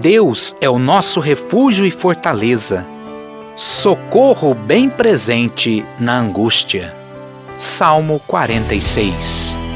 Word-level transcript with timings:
Deus 0.00 0.56
é 0.62 0.70
o 0.70 0.78
nosso 0.78 1.20
refúgio 1.20 1.84
e 1.84 1.90
fortaleza, 1.90 2.86
socorro 3.54 4.54
bem 4.54 4.88
presente 4.88 5.84
na 5.98 6.18
angústia. 6.18 6.96
Salmo 7.58 8.18
46 8.26 9.69